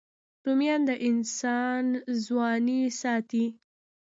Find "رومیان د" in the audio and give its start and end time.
0.45-0.91